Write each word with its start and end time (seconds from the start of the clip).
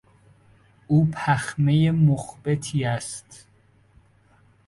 او 0.87 1.09
پخمهی 1.13 1.91
مخبطی 1.91 2.85
است. 2.85 3.47